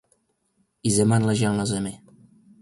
I 0.83 0.91
zeman 0.95 1.25
ležel 1.29 1.53
na 1.61 1.65
mezi. 1.81 1.93